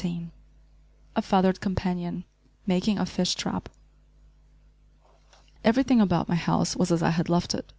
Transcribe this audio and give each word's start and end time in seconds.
* 0.01 0.03
*A 1.15 1.21
Feathered 1.21 1.61
Companion; 1.61 2.23
Making 2.65 2.97
a 2.97 3.05
Fish 3.05 3.35
Trap.* 3.35 3.69
Everything 5.63 6.01
about 6.01 6.27
my 6.27 6.33
house 6.33 6.75
was 6.75 6.91
as 6.91 7.03
I 7.03 7.11
had 7.11 7.29
left 7.29 7.53
it. 7.53 7.69